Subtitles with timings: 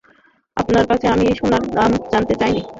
[0.57, 2.61] আপনার কাছে আমি সোনার দাম জানতে চাইনি!